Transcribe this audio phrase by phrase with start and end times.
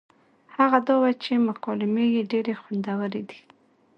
[0.55, 3.39] هغه دا وه چې مکالمې يې ډېرې خوندورې دي